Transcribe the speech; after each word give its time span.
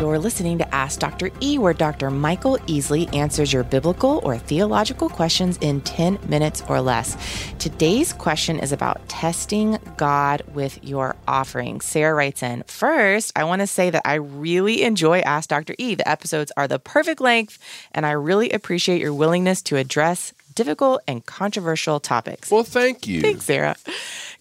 You're 0.00 0.18
listening 0.18 0.56
to 0.56 0.74
Ask 0.74 0.98
Dr. 0.98 1.30
E, 1.40 1.58
where 1.58 1.74
Dr. 1.74 2.10
Michael 2.10 2.56
Easley 2.60 3.14
answers 3.14 3.52
your 3.52 3.64
biblical 3.64 4.22
or 4.24 4.38
theological 4.38 5.10
questions 5.10 5.58
in 5.60 5.82
10 5.82 6.18
minutes 6.26 6.62
or 6.70 6.80
less. 6.80 7.18
Today's 7.58 8.14
question 8.14 8.58
is 8.58 8.72
about 8.72 9.06
testing 9.10 9.76
God 9.98 10.42
with 10.54 10.82
your 10.82 11.16
offering. 11.28 11.82
Sarah 11.82 12.14
writes 12.14 12.42
in 12.42 12.62
First, 12.62 13.32
I 13.36 13.44
want 13.44 13.60
to 13.60 13.66
say 13.66 13.90
that 13.90 14.00
I 14.06 14.14
really 14.14 14.84
enjoy 14.84 15.20
Ask 15.20 15.50
Dr. 15.50 15.74
E. 15.76 15.96
The 15.96 16.08
episodes 16.08 16.50
are 16.56 16.66
the 16.66 16.78
perfect 16.78 17.20
length, 17.20 17.58
and 17.92 18.06
I 18.06 18.12
really 18.12 18.48
appreciate 18.52 19.02
your 19.02 19.12
willingness 19.12 19.60
to 19.64 19.76
address 19.76 20.32
difficult 20.54 21.02
and 21.06 21.26
controversial 21.26 22.00
topics. 22.00 22.50
Well, 22.50 22.64
thank 22.64 23.06
you. 23.06 23.20
Thanks, 23.20 23.44
Sarah. 23.44 23.76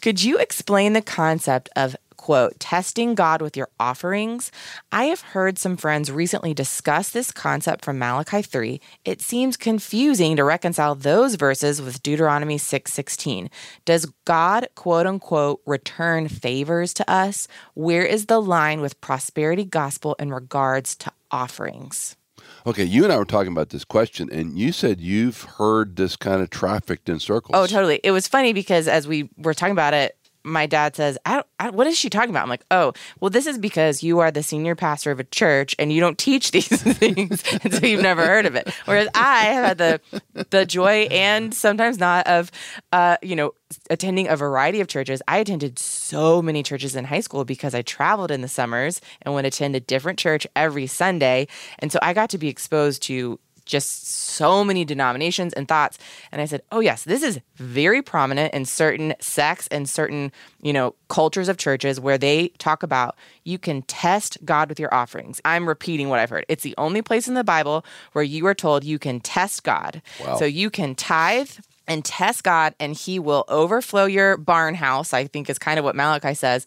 Could 0.01 0.23
you 0.23 0.37
explain 0.37 0.93
the 0.93 1.01
concept 1.01 1.67
of 1.75 1.97
quote, 2.19 2.59
testing 2.59 3.15
God 3.15 3.41
with 3.41 3.55
your 3.55 3.69
offerings. 3.79 4.51
I 4.91 5.05
have 5.05 5.21
heard 5.21 5.57
some 5.57 5.77
friends 5.77 6.11
recently 6.11 6.53
discuss 6.53 7.09
this 7.09 7.31
concept 7.31 7.85
from 7.85 7.97
Malachi 7.97 8.41
3. 8.41 8.81
It 9.05 9.21
seems 9.21 9.55
confusing 9.55 10.35
to 10.35 10.43
reconcile 10.43 10.95
those 10.95 11.35
verses 11.35 11.81
with 11.81 12.03
Deuteronomy 12.03 12.57
6:16. 12.57 13.49
Does 13.85 14.05
God, 14.25 14.67
quote 14.75 15.07
unquote, 15.07 15.61
return 15.65 16.27
favors 16.27 16.93
to 16.95 17.09
us? 17.09 17.47
Where 17.73 18.03
is 18.03 18.25
the 18.25 18.41
line 18.41 18.81
with 18.81 18.99
prosperity 18.99 19.63
gospel 19.63 20.17
in 20.19 20.33
regards 20.33 20.97
to 20.97 21.13
offerings? 21.31 22.17
Okay, 22.65 22.83
you 22.83 23.03
and 23.05 23.13
I 23.13 23.17
were 23.17 23.25
talking 23.25 23.51
about 23.51 23.69
this 23.69 23.85
question, 23.85 24.29
and 24.31 24.59
you 24.59 24.71
said 24.71 24.99
you've 24.99 25.43
heard 25.43 25.95
this 25.95 26.15
kind 26.15 26.41
of 26.41 26.49
trafficked 26.49 27.07
in 27.07 27.19
circles. 27.19 27.55
Oh, 27.55 27.65
totally. 27.65 28.01
It 28.03 28.11
was 28.11 28.27
funny 28.27 28.51
because 28.51 28.87
as 28.87 29.07
we 29.07 29.29
were 29.37 29.53
talking 29.53 29.71
about 29.71 29.93
it, 29.93 30.17
my 30.43 30.65
dad 30.65 30.95
says, 30.95 31.17
I 31.25 31.43
I, 31.59 31.69
"What 31.69 31.87
is 31.87 31.97
she 31.97 32.09
talking 32.09 32.29
about?" 32.29 32.43
I'm 32.43 32.49
like, 32.49 32.65
"Oh, 32.71 32.93
well, 33.19 33.29
this 33.29 33.45
is 33.45 33.57
because 33.57 34.03
you 34.03 34.19
are 34.19 34.31
the 34.31 34.43
senior 34.43 34.75
pastor 34.75 35.11
of 35.11 35.19
a 35.19 35.23
church 35.25 35.75
and 35.77 35.91
you 35.91 35.99
don't 35.99 36.17
teach 36.17 36.51
these 36.51 36.67
things, 36.67 37.43
and 37.63 37.73
so 37.73 37.85
you've 37.85 38.01
never 38.01 38.25
heard 38.25 38.45
of 38.45 38.55
it." 38.55 38.69
Whereas 38.85 39.09
I 39.15 39.45
have 39.45 39.65
had 39.65 39.77
the 39.77 40.45
the 40.49 40.65
joy 40.65 41.07
and 41.11 41.53
sometimes 41.53 41.99
not 41.99 42.27
of, 42.27 42.51
uh, 42.91 43.17
you 43.21 43.35
know, 43.35 43.53
attending 43.89 44.27
a 44.27 44.35
variety 44.35 44.81
of 44.81 44.87
churches. 44.87 45.21
I 45.27 45.37
attended 45.37 45.77
so 45.77 46.41
many 46.41 46.63
churches 46.63 46.95
in 46.95 47.05
high 47.05 47.21
school 47.21 47.45
because 47.45 47.75
I 47.75 47.81
traveled 47.81 48.31
in 48.31 48.41
the 48.41 48.47
summers 48.47 49.01
and 49.21 49.33
would 49.33 49.45
attend 49.45 49.75
a 49.75 49.79
different 49.79 50.19
church 50.19 50.47
every 50.55 50.87
Sunday, 50.87 51.47
and 51.79 51.91
so 51.91 51.99
I 52.01 52.13
got 52.13 52.29
to 52.31 52.37
be 52.37 52.47
exposed 52.47 53.03
to 53.03 53.39
just 53.69 54.07
so 54.07 54.63
many 54.63 54.83
denominations 54.83 55.53
and 55.53 55.67
thoughts. 55.67 55.97
And 56.31 56.41
I 56.41 56.45
said, 56.45 56.61
oh, 56.71 56.79
yes, 56.79 57.03
this 57.03 57.23
is 57.23 57.39
very 57.55 58.01
prominent 58.01 58.53
in 58.53 58.65
certain 58.65 59.13
sects 59.21 59.67
and 59.67 59.87
certain, 59.87 60.31
you 60.61 60.73
know, 60.73 60.95
cultures 61.07 61.47
of 61.47 61.57
churches 61.57 61.99
where 61.99 62.17
they 62.17 62.49
talk 62.57 62.83
about 62.83 63.15
you 63.43 63.57
can 63.57 63.83
test 63.83 64.37
God 64.43 64.69
with 64.69 64.79
your 64.79 64.93
offerings. 64.93 65.39
I'm 65.45 65.67
repeating 65.67 66.09
what 66.09 66.19
I've 66.19 66.29
heard. 66.29 66.45
It's 66.49 66.63
the 66.63 66.75
only 66.77 67.01
place 67.01 67.27
in 67.27 67.35
the 67.35 67.43
Bible 67.43 67.85
where 68.13 68.23
you 68.23 68.45
are 68.47 68.55
told 68.55 68.83
you 68.83 68.99
can 68.99 69.19
test 69.19 69.63
God. 69.63 70.01
Wow. 70.19 70.37
So 70.37 70.45
you 70.45 70.69
can 70.69 70.95
tithe 70.95 71.51
and 71.87 72.05
test 72.05 72.43
God 72.43 72.75
and 72.79 72.95
he 72.95 73.19
will 73.19 73.45
overflow 73.49 74.05
your 74.05 74.37
barn 74.37 74.75
house, 74.75 75.13
I 75.13 75.25
think 75.25 75.49
is 75.49 75.57
kind 75.57 75.79
of 75.79 75.85
what 75.85 75.95
Malachi 75.95 76.35
says. 76.35 76.65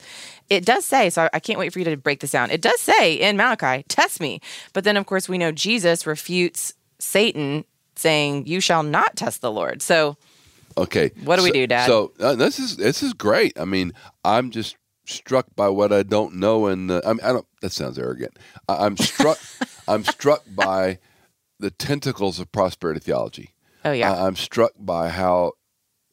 It 0.50 0.64
does 0.64 0.84
say, 0.84 1.10
so 1.10 1.28
I 1.32 1.40
can't 1.40 1.58
wait 1.58 1.72
for 1.72 1.78
you 1.78 1.84
to 1.86 1.96
break 1.96 2.20
this 2.20 2.32
down. 2.32 2.50
It 2.50 2.60
does 2.60 2.80
say 2.80 3.14
in 3.14 3.36
Malachi, 3.36 3.84
test 3.88 4.20
me. 4.20 4.40
But 4.72 4.84
then, 4.84 4.96
of 4.96 5.06
course, 5.06 5.28
we 5.28 5.38
know 5.38 5.52
Jesus 5.52 6.06
refutes 6.06 6.74
Satan 7.02 7.64
saying, 7.96 8.46
"You 8.46 8.60
shall 8.60 8.82
not 8.82 9.16
test 9.16 9.40
the 9.40 9.50
Lord." 9.50 9.82
So, 9.82 10.16
okay, 10.78 11.10
what 11.24 11.36
do 11.36 11.42
so, 11.42 11.44
we 11.44 11.50
do, 11.50 11.66
Dad? 11.66 11.86
So 11.86 12.12
uh, 12.20 12.34
this 12.36 12.58
is 12.58 12.76
this 12.76 13.02
is 13.02 13.12
great. 13.12 13.58
I 13.58 13.64
mean, 13.64 13.92
I'm 14.24 14.50
just 14.50 14.76
struck 15.04 15.46
by 15.56 15.68
what 15.68 15.92
I 15.92 16.04
don't 16.04 16.36
know, 16.36 16.66
and 16.66 16.90
uh, 16.90 17.02
I, 17.04 17.12
mean, 17.12 17.20
I 17.24 17.32
don't. 17.32 17.46
That 17.60 17.72
sounds 17.72 17.98
arrogant. 17.98 18.38
I, 18.68 18.86
I'm 18.86 18.96
struck. 18.96 19.38
I'm 19.88 20.04
struck 20.04 20.44
by 20.48 20.98
the 21.58 21.70
tentacles 21.70 22.38
of 22.38 22.52
prosperity 22.52 23.00
theology. 23.00 23.54
Oh 23.84 23.92
yeah. 23.92 24.12
I, 24.12 24.26
I'm 24.26 24.36
struck 24.36 24.72
by 24.78 25.08
how 25.08 25.52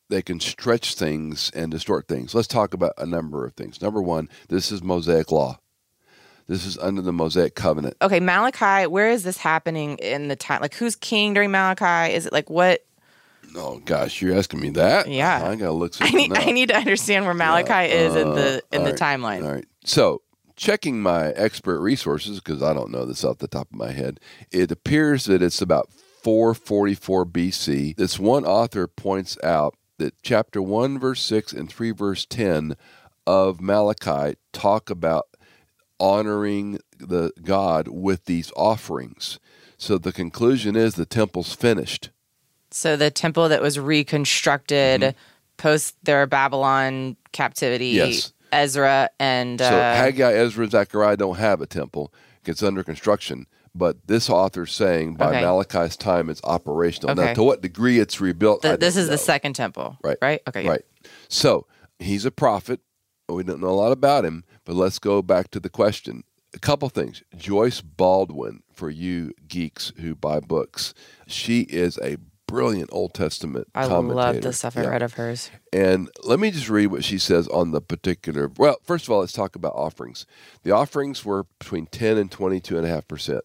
they 0.10 0.24
can 0.24 0.40
stretch 0.40 0.96
things 0.96 1.52
and 1.54 1.72
distort 1.72 2.08
things. 2.08 2.34
Let's 2.34 2.48
talk 2.48 2.74
about 2.74 2.94
a 2.98 3.06
number 3.06 3.46
of 3.46 3.54
things. 3.54 3.80
Number 3.82 4.02
one, 4.02 4.28
this 4.48 4.72
is 4.72 4.82
Mosaic 4.82 5.32
law. 5.32 5.60
This 6.50 6.66
is 6.66 6.80
under 6.80 7.04
the 7.04 7.14
Mosaic 7.14 7.54
covenant. 7.54 7.96
Okay, 8.02 8.20
Malachi, 8.20 8.88
where 8.88 9.12
is 9.12 9.22
this 9.22 9.38
happening 9.38 10.00
in 10.00 10.30
the 10.30 10.36
time? 10.36 10.62
Like, 10.62 10.74
who's 10.74 10.96
king 10.96 11.36
during 11.36 11.52
Malachi? 11.52 12.12
Is 12.12 12.26
it 12.26 12.34
like 12.34 12.50
what? 12.50 12.84
Oh 13.56 13.80
gosh, 13.86 14.20
you're 14.20 14.36
asking 14.36 14.60
me 14.60 14.72
that? 14.72 15.08
Yeah, 15.08 15.48
I 15.48 15.56
gotta 15.56 15.72
look. 15.72 15.94
I 16.02 16.10
need, 16.10 16.32
up. 16.32 16.40
I 16.40 16.52
need 16.52 16.70
to 16.70 16.76
understand 16.76 17.26
where 17.26 17.36
Malachi 17.36 17.70
yeah. 17.70 18.00
is 18.00 18.16
uh, 18.16 18.20
in 18.20 18.30
the 18.32 18.64
in 18.72 18.84
the 18.84 18.92
right. 18.92 19.00
timeline. 19.00 19.46
All 19.46 19.54
right. 19.54 19.66
So, 19.86 20.24
checking 20.56 21.00
my 21.00 21.28
expert 21.34 21.82
resources 21.82 22.40
because 22.40 22.64
I 22.64 22.74
don't 22.74 22.90
know 22.90 23.06
this 23.06 23.24
off 23.24 23.38
the 23.38 23.48
top 23.48 23.68
of 23.72 23.78
my 23.78 23.92
head, 23.92 24.20
it 24.52 24.72
appears 24.72 25.26
that 25.26 25.44
it's 25.44 25.62
about 25.62 25.92
444 26.24 27.28
BC. 27.28 27.96
This 27.96 28.18
one 28.18 28.44
author 28.44 28.88
points 28.88 29.38
out 29.44 29.76
that 30.00 30.16
chapter 30.24 30.64
1 30.64 30.98
verse 30.98 31.22
6 31.22 31.54
and 31.54 31.70
3 31.70 31.92
verse 31.92 32.26
10 32.26 32.76
of 33.28 33.62
Malachi 33.62 34.36
talk 34.52 34.90
about 34.90 35.28
honoring 36.00 36.80
the 36.98 37.32
God 37.44 37.88
with 37.88 38.26
these 38.26 38.52
offerings. 38.56 39.40
So 39.78 39.98
the 39.98 40.12
conclusion 40.12 40.76
is 40.76 40.96
the 40.96 41.06
temple's 41.06 41.54
finished. 41.54 42.10
So 42.72 42.96
the 42.96 43.10
temple 43.10 43.50
that 43.50 43.62
was 43.62 43.80
reconstructed 43.80 45.02
mm-hmm. 45.02 45.18
post 45.58 45.96
their 46.04 46.28
Babylon 46.28 47.18
captivity. 47.32 47.88
Yes. 47.88 48.34
Ezra 48.52 49.10
and 49.20 49.62
uh, 49.62 49.70
so 49.70 49.76
Haggai, 49.76 50.34
Ezra, 50.34 50.64
and 50.64 50.72
Zechariah 50.72 51.18
don't 51.18 51.38
have 51.38 51.62
a 51.62 51.68
temple; 51.68 52.12
it's 52.46 52.64
under 52.64 52.84
construction. 52.84 53.46
But 53.76 54.08
this 54.08 54.30
author's 54.30 54.74
saying 54.74 55.16
by 55.16 55.30
okay. 55.30 55.42
Malachi's 55.42 55.96
time 55.96 56.30
it's 56.30 56.42
operational. 56.44 57.12
Okay. 57.12 57.26
Now, 57.26 57.34
to 57.34 57.44
what 57.44 57.62
degree 57.62 58.00
it's 58.00 58.20
rebuilt? 58.20 58.64
The, 58.64 58.78
this 58.78 58.98
is 58.98 59.08
know. 59.08 59.12
the 59.12 59.18
second 59.20 59.54
temple, 59.54 59.98
right? 60.04 60.18
Right. 60.22 60.42
Okay. 60.48 60.68
Right. 60.68 60.82
So 61.28 61.68
he's 62.00 62.26
a 62.26 62.32
prophet. 62.32 62.82
We 63.30 63.44
don't 63.44 63.62
know 63.62 63.70
a 63.70 63.72
lot 63.72 63.92
about 63.92 64.26
him, 64.26 64.44
but 64.66 64.76
let's 64.76 65.00
go 65.00 65.22
back 65.22 65.52
to 65.52 65.60
the 65.60 65.70
question. 65.70 66.24
A 66.54 66.60
couple 66.60 66.90
things. 66.90 67.22
Joyce 67.38 67.82
Baldwin, 67.82 68.64
for 68.74 68.90
you 68.90 69.34
geeks 69.48 69.94
who 69.98 70.16
buy 70.16 70.40
books, 70.40 70.94
she 71.28 71.62
is 71.62 72.00
a 72.00 72.18
brilliant 72.48 72.90
Old 72.92 73.14
Testament 73.14 73.68
I 73.76 73.86
commentator. 73.86 74.16
love 74.16 74.42
the 74.42 74.54
stuff 74.54 74.76
I 74.76 74.86
read 74.88 75.04
of 75.04 75.14
hers. 75.14 75.52
And 75.72 76.10
let 76.24 76.40
me 76.40 76.50
just 76.50 76.68
read 76.68 76.88
what 76.88 77.04
she 77.04 77.20
says 77.20 77.48
on 77.50 77.72
the 77.72 77.82
particular. 77.82 78.50
Well, 78.58 78.78
first 78.84 79.06
of 79.06 79.12
all, 79.12 79.20
let's 79.20 79.34
talk 79.34 79.56
about 79.56 79.74
offerings. 79.76 80.26
The 80.64 80.72
offerings 80.72 81.24
were 81.24 81.46
between 81.60 81.86
10 81.86 82.18
and 82.18 82.32
22.5%. 82.32 83.42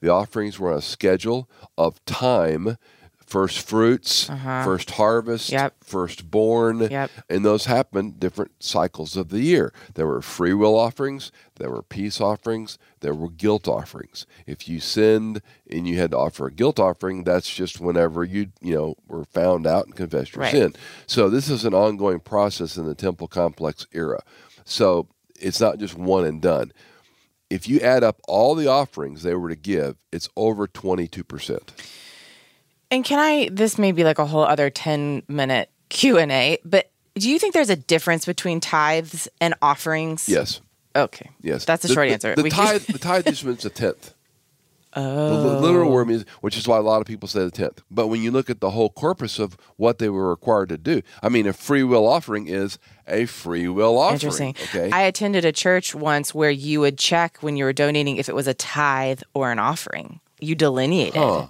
The 0.00 0.08
offerings 0.08 0.60
were 0.60 0.70
on 0.70 0.78
a 0.78 0.82
schedule 0.82 1.50
of 1.76 2.04
time 2.04 2.76
first 3.34 3.68
fruits, 3.68 4.30
uh-huh. 4.30 4.64
first 4.64 4.92
harvest, 4.92 5.50
yep. 5.50 5.74
firstborn, 5.82 6.78
yep. 6.88 7.10
and 7.28 7.44
those 7.44 7.64
happen 7.64 8.12
different 8.12 8.52
cycles 8.62 9.16
of 9.16 9.30
the 9.30 9.40
year. 9.40 9.72
There 9.94 10.06
were 10.06 10.22
free 10.22 10.54
will 10.54 10.78
offerings, 10.78 11.32
there 11.56 11.68
were 11.68 11.82
peace 11.82 12.20
offerings, 12.20 12.78
there 13.00 13.12
were 13.12 13.28
guilt 13.28 13.66
offerings. 13.66 14.24
If 14.46 14.68
you 14.68 14.78
sinned 14.78 15.42
and 15.68 15.88
you 15.88 15.98
had 15.98 16.12
to 16.12 16.16
offer 16.16 16.46
a 16.46 16.52
guilt 16.52 16.78
offering, 16.78 17.24
that's 17.24 17.52
just 17.52 17.80
whenever 17.80 18.22
you 18.22 18.52
you 18.60 18.72
know 18.72 18.94
were 19.08 19.24
found 19.24 19.66
out 19.66 19.86
and 19.86 19.96
confessed 19.96 20.36
your 20.36 20.42
right. 20.42 20.52
sin. 20.52 20.76
So 21.08 21.28
this 21.28 21.50
is 21.50 21.64
an 21.64 21.74
ongoing 21.74 22.20
process 22.20 22.76
in 22.76 22.86
the 22.86 22.94
temple 22.94 23.26
complex 23.26 23.84
era. 23.90 24.22
So 24.64 25.08
it's 25.40 25.60
not 25.60 25.78
just 25.78 25.96
one 25.96 26.24
and 26.24 26.40
done. 26.40 26.72
If 27.50 27.68
you 27.68 27.80
add 27.80 28.04
up 28.04 28.20
all 28.28 28.54
the 28.54 28.68
offerings 28.68 29.24
they 29.24 29.34
were 29.34 29.48
to 29.48 29.56
give, 29.56 29.96
it's 30.12 30.28
over 30.36 30.68
twenty 30.68 31.08
two 31.08 31.24
percent. 31.24 31.72
And 32.90 33.04
can 33.04 33.18
I? 33.18 33.48
This 33.50 33.78
may 33.78 33.92
be 33.92 34.04
like 34.04 34.18
a 34.18 34.26
whole 34.26 34.44
other 34.44 34.70
ten 34.70 35.22
minute 35.28 35.70
Q 35.88 36.18
and 36.18 36.30
A, 36.30 36.58
but 36.64 36.90
do 37.14 37.30
you 37.30 37.38
think 37.38 37.54
there's 37.54 37.70
a 37.70 37.76
difference 37.76 38.26
between 38.26 38.60
tithes 38.60 39.28
and 39.40 39.54
offerings? 39.62 40.28
Yes. 40.28 40.60
Okay. 40.96 41.30
Yes. 41.40 41.64
That's 41.64 41.84
a 41.84 41.88
short 41.88 42.08
the, 42.08 42.12
answer. 42.12 42.34
The, 42.34 42.42
the 42.42 42.50
tithe, 42.50 42.82
the 42.82 42.98
tithe 42.98 43.26
just 43.26 43.44
means 43.44 43.64
a 43.64 43.70
tenth. 43.70 44.14
Oh. 44.96 45.42
The 45.42 45.60
literal 45.60 45.90
word 45.90 46.06
means, 46.06 46.24
which 46.40 46.56
is 46.56 46.68
why 46.68 46.78
a 46.78 46.80
lot 46.80 47.00
of 47.00 47.06
people 47.08 47.26
say 47.26 47.40
the 47.40 47.50
tenth. 47.50 47.82
But 47.90 48.06
when 48.06 48.22
you 48.22 48.30
look 48.30 48.48
at 48.48 48.60
the 48.60 48.70
whole 48.70 48.90
corpus 48.90 49.40
of 49.40 49.56
what 49.74 49.98
they 49.98 50.08
were 50.08 50.30
required 50.30 50.68
to 50.68 50.78
do, 50.78 51.02
I 51.20 51.28
mean, 51.30 51.48
a 51.48 51.52
free 51.52 51.82
will 51.82 52.06
offering 52.06 52.46
is 52.46 52.78
a 53.08 53.26
free 53.26 53.66
will 53.66 53.98
offering. 53.98 54.14
Interesting. 54.14 54.54
Okay. 54.62 54.90
I 54.92 55.00
attended 55.00 55.44
a 55.44 55.50
church 55.50 55.96
once 55.96 56.32
where 56.32 56.52
you 56.52 56.78
would 56.78 56.96
check 56.96 57.38
when 57.40 57.56
you 57.56 57.64
were 57.64 57.72
donating 57.72 58.18
if 58.18 58.28
it 58.28 58.36
was 58.36 58.46
a 58.46 58.54
tithe 58.54 59.22
or 59.34 59.50
an 59.50 59.58
offering. 59.58 60.20
You 60.38 60.54
delineated. 60.54 61.16
Huh. 61.16 61.48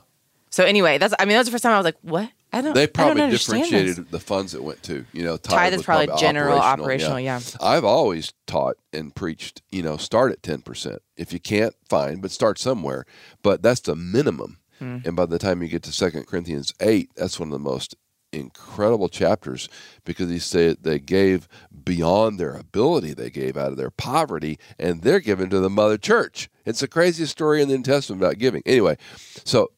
So 0.55 0.63
anyway, 0.63 0.99
that's 0.99 1.13
I 1.19 1.25
mean 1.25 1.35
that's 1.35 1.49
the 1.49 1.51
first 1.51 1.65
time 1.65 1.73
I 1.73 1.79
was 1.79 1.85
like, 1.85 1.97
what? 2.03 2.31
I 2.53 2.61
don't. 2.61 2.75
They 2.75 2.87
probably 2.87 3.23
don't 3.23 3.31
differentiated 3.31 3.97
this. 3.97 4.11
the 4.13 4.21
funds 4.21 4.55
it 4.55 4.63
went 4.63 4.85
to. 4.85 5.05
You 5.13 5.25
know, 5.25 5.37
tithe, 5.37 5.73
tithe 5.73 5.75
is 5.75 5.83
probably, 5.83 6.07
probably 6.07 6.21
general 6.21 6.61
operational. 6.61 7.15
operational 7.17 7.21
yeah. 7.21 7.41
yeah. 7.41 7.57
I've 7.61 7.85
always 7.85 8.33
taught 8.47 8.77
and 8.93 9.13
preached. 9.13 9.63
You 9.73 9.83
know, 9.83 9.97
start 9.97 10.31
at 10.31 10.45
ten 10.45 10.63
percent. 10.63 11.03
If 11.17 11.33
you 11.33 11.41
can't, 11.41 11.75
fine, 11.89 12.21
but 12.21 12.31
start 12.31 12.61
somewhere. 12.61 13.05
But 13.43 13.63
that's 13.63 13.81
the 13.81 13.97
minimum. 13.97 14.59
Hmm. 14.79 14.99
And 15.05 15.17
by 15.17 15.27
the 15.27 15.41
time 15.41 15.61
you 15.61 15.67
get 15.67 15.83
to 15.85 15.93
Second 15.93 16.29
Corinthians 16.29 16.73
eight, 16.79 17.11
that's 17.17 17.41
one 17.41 17.49
of 17.49 17.53
the 17.53 17.59
most 17.59 17.97
incredible 18.33 19.09
chapters 19.09 19.69
because 20.05 20.31
he 20.31 20.39
said 20.39 20.77
they 20.83 21.01
gave 21.01 21.49
beyond 21.85 22.39
their 22.39 22.57
ability 22.57 23.15
they 23.15 23.31
gave 23.31 23.57
out 23.57 23.71
of 23.71 23.77
their 23.77 23.93
poverty 23.93 24.59
and 24.77 25.03
they're 25.03 25.21
given 25.21 25.49
to 25.49 25.61
the 25.61 25.71
mother 25.71 25.97
church 25.97 26.49
It's 26.65 26.81
the 26.81 26.89
craziest 26.89 27.31
story 27.31 27.63
in 27.63 27.69
the 27.69 27.77
New 27.77 27.85
Testament 27.85 28.21
about 28.21 28.39
giving. 28.39 28.63
Anyway, 28.67 28.97
so 29.45 29.71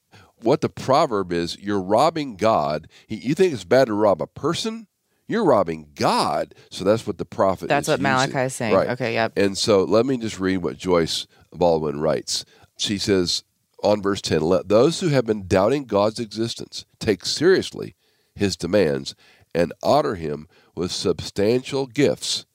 what 0.43 0.61
the 0.61 0.69
proverb 0.69 1.33
is, 1.33 1.59
you're 1.59 1.81
robbing 1.81 2.37
God. 2.37 2.89
You 3.09 3.35
think 3.35 3.53
it's 3.53 3.65
bad 3.65 3.87
to 3.87 3.95
rob 3.95 4.21
a 4.21 4.27
person? 4.27 4.87
You're 5.29 5.45
robbing 5.45 5.89
God. 5.95 6.55
So 6.71 6.85
that's 6.85 7.07
what 7.07 7.19
the 7.19 7.25
prophet 7.25 7.69
That's 7.69 7.89
what 7.89 8.01
Malachi 8.01 8.39
is 8.39 8.55
saying. 8.55 8.75
Right. 8.75 8.91
Okay, 8.91 9.15
yep. 9.15 9.33
And 9.37 9.59
so 9.59 9.83
let 9.83 10.07
me 10.07 10.17
just 10.19 10.39
read 10.39 10.59
what 10.59 10.77
Joyce 10.77 11.27
Baldwin 11.53 12.01
writes. 12.01 12.45
She 12.79 12.99
says 12.99 13.43
on 13.83 14.03
verse 14.03 14.21
10 14.21 14.43
Let 14.43 14.69
those 14.69 15.01
who 15.01 15.09
have 15.09 15.27
been 15.27 15.47
doubting 15.49 15.85
God's 15.85 16.21
existence 16.21 16.85
take 17.01 17.25
seriously 17.25 17.97
his 18.35 18.57
demands 18.57 19.15
and 19.55 19.73
honor 19.83 20.15
him 20.15 20.47
with 20.75 20.93
substantial 20.93 21.87
gifts. 21.87 22.47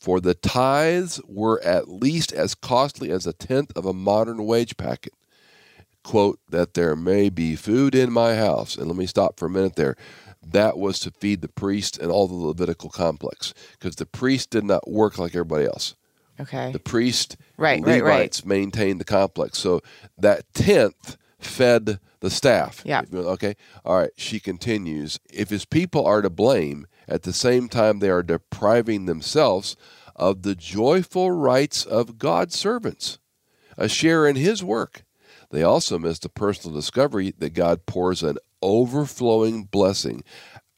For 0.00 0.20
the 0.20 0.34
tithes 0.34 1.20
were 1.26 1.62
at 1.62 1.88
least 1.88 2.32
as 2.32 2.54
costly 2.54 3.10
as 3.10 3.26
a 3.26 3.32
tenth 3.32 3.72
of 3.76 3.86
a 3.86 3.92
modern 3.92 4.44
wage 4.44 4.76
packet. 4.76 5.12
Quote, 6.04 6.38
that 6.50 6.74
there 6.74 6.94
may 6.94 7.30
be 7.30 7.56
food 7.56 7.94
in 7.94 8.12
my 8.12 8.36
house. 8.36 8.76
And 8.76 8.86
let 8.86 8.96
me 8.96 9.06
stop 9.06 9.38
for 9.38 9.46
a 9.46 9.50
minute 9.50 9.74
there. 9.74 9.96
That 10.46 10.78
was 10.78 11.00
to 11.00 11.10
feed 11.10 11.40
the 11.40 11.48
priest 11.48 11.98
and 11.98 12.12
all 12.12 12.28
the 12.28 12.34
Levitical 12.34 12.90
complex 12.90 13.54
because 13.72 13.96
the 13.96 14.06
priest 14.06 14.50
did 14.50 14.64
not 14.64 14.88
work 14.88 15.18
like 15.18 15.34
everybody 15.34 15.64
else. 15.64 15.94
Okay. 16.38 16.70
The 16.72 16.78
priest, 16.78 17.36
Right, 17.56 17.82
right, 17.82 18.02
right. 18.02 18.12
Levites 18.12 18.44
maintained 18.44 19.00
the 19.00 19.04
complex. 19.04 19.58
So 19.58 19.80
that 20.18 20.52
tenth 20.52 21.16
fed 21.38 22.00
the 22.20 22.30
staff. 22.30 22.82
Yeah. 22.84 23.02
Okay. 23.12 23.54
All 23.84 23.98
right. 23.98 24.10
She 24.16 24.40
continues 24.40 25.18
If 25.32 25.50
his 25.50 25.64
people 25.64 26.04
are 26.06 26.22
to 26.22 26.30
blame, 26.30 26.86
at 27.08 27.22
the 27.22 27.32
same 27.32 27.68
time 27.68 27.98
they 28.00 28.10
are 28.10 28.22
depriving 28.22 29.06
themselves 29.06 29.76
of 30.16 30.42
the 30.42 30.54
joyful 30.54 31.30
rights 31.30 31.84
of 31.84 32.18
God's 32.18 32.56
servants, 32.56 33.18
a 33.76 33.88
share 33.88 34.26
in 34.26 34.36
his 34.36 34.62
work. 34.62 35.03
They 35.54 35.62
also 35.62 36.00
miss 36.00 36.18
the 36.18 36.28
personal 36.28 36.76
discovery 36.76 37.32
that 37.38 37.54
God 37.54 37.86
pours 37.86 38.24
an 38.24 38.38
overflowing 38.60 39.66
blessing 39.66 40.24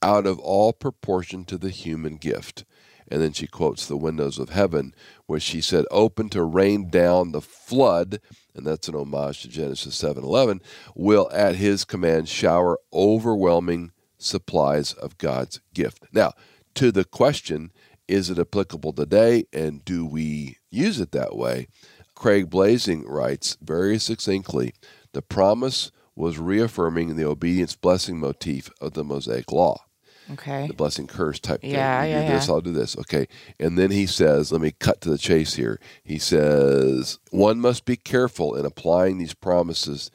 out 0.02 0.26
of 0.26 0.38
all 0.38 0.74
proportion 0.74 1.46
to 1.46 1.56
the 1.56 1.70
human 1.70 2.16
gift. 2.16 2.66
And 3.08 3.22
then 3.22 3.32
she 3.32 3.46
quotes 3.46 3.86
the 3.86 3.96
windows 3.96 4.38
of 4.38 4.50
heaven, 4.50 4.94
which 5.24 5.42
she 5.42 5.62
said 5.62 5.86
open 5.90 6.28
to 6.28 6.42
rain 6.42 6.90
down 6.90 7.32
the 7.32 7.40
flood, 7.40 8.20
and 8.54 8.66
that's 8.66 8.86
an 8.86 8.94
homage 8.94 9.40
to 9.42 9.48
Genesis 9.48 9.96
7:11, 9.96 10.60
will 10.94 11.30
at 11.32 11.54
his 11.54 11.86
command 11.86 12.28
shower 12.28 12.78
overwhelming 12.92 13.92
supplies 14.18 14.92
of 14.92 15.16
God's 15.16 15.62
gift. 15.72 16.04
Now, 16.12 16.32
to 16.74 16.92
the 16.92 17.04
question, 17.06 17.72
is 18.08 18.28
it 18.28 18.38
applicable 18.38 18.92
today 18.92 19.46
and 19.54 19.82
do 19.86 20.04
we 20.04 20.58
use 20.70 21.00
it 21.00 21.12
that 21.12 21.34
way? 21.34 21.68
Craig 22.16 22.50
Blaising 22.50 23.06
writes 23.06 23.56
very 23.62 23.98
succinctly, 23.98 24.74
the 25.12 25.22
promise 25.22 25.92
was 26.16 26.38
reaffirming 26.38 27.14
the 27.14 27.24
obedience 27.24 27.76
blessing 27.76 28.18
motif 28.18 28.70
of 28.80 28.94
the 28.94 29.04
Mosaic 29.04 29.52
law 29.52 29.86
okay. 30.32 30.66
the 30.66 30.74
blessing 30.74 31.06
curse 31.06 31.38
type 31.38 31.60
thing. 31.60 31.70
Yeah, 31.70 32.04
you 32.04 32.10
yeah, 32.10 32.26
do 32.26 32.32
this, 32.34 32.48
yeah. 32.48 32.54
I'll 32.54 32.60
do 32.60 32.72
this. 32.72 32.96
Okay. 32.98 33.28
And 33.58 33.78
then 33.78 33.90
he 33.90 34.06
says, 34.06 34.52
let 34.52 34.60
me 34.60 34.72
cut 34.72 35.00
to 35.02 35.10
the 35.10 35.18
chase 35.18 35.54
here. 35.54 35.80
He 36.02 36.18
says, 36.18 37.18
one 37.30 37.60
must 37.60 37.84
be 37.84 37.96
careful 37.96 38.54
in 38.54 38.64
applying 38.64 39.18
these 39.18 39.34
promises 39.34 40.10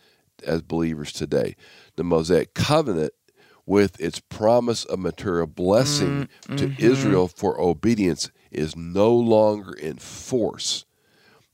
as 0.46 0.62
believers 0.62 1.12
today. 1.12 1.56
The 1.96 2.04
Mosaic 2.04 2.54
covenant 2.54 3.14
with 3.66 4.00
its 4.02 4.20
promise 4.20 4.86
of 4.86 5.00
material 5.00 5.48
blessing 5.48 6.28
Mm, 6.48 6.58
to 6.58 6.68
mm-hmm. 6.68 6.84
Israel 6.84 7.28
for 7.28 7.60
obedience 7.62 8.32
is 8.52 8.76
no 8.76 9.14
longer 9.14 9.74
in 9.74 9.98
force. 9.98 10.86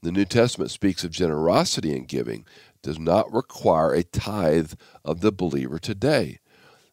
The 0.01 0.11
New 0.11 0.25
Testament 0.25 0.71
speaks 0.71 1.03
of 1.03 1.11
generosity 1.11 1.95
in 1.95 2.05
giving, 2.05 2.45
does 2.83 2.99
not 2.99 3.31
require 3.33 3.93
a 3.93 4.03
tithe 4.03 4.73
of 5.03 5.21
the 5.21 5.31
believer 5.31 5.79
today. 5.79 6.39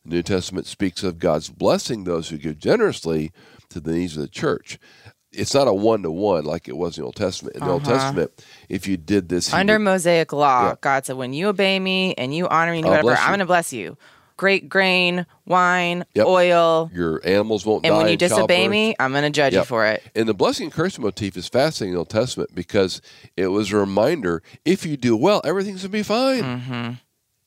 The 0.04 0.16
New 0.16 0.22
Testament 0.22 0.66
speaks 0.66 1.02
of 1.02 1.18
God's 1.18 1.50
blessing 1.50 2.04
those 2.04 2.28
who 2.28 2.38
give 2.38 2.58
generously 2.58 3.30
to 3.70 3.80
the 3.80 3.92
needs 3.92 4.16
of 4.16 4.22
the 4.22 4.28
church. 4.28 4.78
It's 5.32 5.52
not 5.54 5.66
a 5.68 5.74
one 5.74 6.02
to 6.02 6.10
one 6.10 6.44
like 6.44 6.68
it 6.68 6.76
was 6.76 6.96
in 6.96 7.02
the 7.02 7.06
Old 7.06 7.16
Testament. 7.16 7.56
In 7.56 7.64
the 7.64 7.70
Old 7.70 7.82
Uh-huh. 7.86 7.92
Testament, 7.98 8.44
if 8.68 8.86
you 8.86 8.96
did 8.96 9.28
this, 9.28 9.52
Under 9.52 9.74
would- 9.74 9.84
Mosaic 9.84 10.32
law, 10.32 10.68
Yeah. 10.68 10.74
God 10.80 11.04
said, 11.06 11.16
when 11.16 11.32
you 11.32 11.48
obey 11.48 11.78
me 11.80 12.14
and 12.16 12.34
you 12.34 12.48
honor 12.48 12.72
me 12.72 12.82
I'll 12.84 12.90
whatever, 12.90 13.16
I'm 13.16 13.28
going 13.30 13.38
to 13.40 13.46
bless 13.46 13.72
you. 13.72 13.96
Great 14.36 14.68
grain, 14.68 15.26
wine, 15.46 16.04
Yep. 16.14 16.26
oil. 16.26 16.90
your 16.92 17.20
animals 17.24 17.64
won't 17.64 17.84
And 17.84 17.92
die 17.92 17.96
And 17.96 18.04
when 18.04 18.10
you 18.10 18.16
disobey 18.16 18.66
me, 18.66 18.96
I'm 18.98 19.12
going 19.12 19.22
to 19.22 19.30
judge 19.30 19.52
Yep. 19.52 19.62
you 19.62 19.66
for 19.66 19.86
it. 19.86 20.02
And 20.16 20.28
the 20.28 20.34
blessing 20.34 20.64
and 20.64 20.72
curse 20.72 20.98
motif 20.98 21.36
is 21.36 21.46
fascinating 21.48 21.90
in 21.90 21.94
the 21.94 21.98
Old 22.00 22.10
Testament 22.10 22.50
because 22.54 23.00
it 23.36 23.46
was 23.48 23.70
a 23.72 23.76
reminder 23.76 24.42
if 24.64 24.84
you 24.84 24.96
do 24.96 25.16
well, 25.16 25.40
everything's 25.44 25.82
going 25.82 25.92
to 25.92 25.98
be 25.98 26.02
fine. 26.02 26.42
Mm-hmm. 26.42 26.92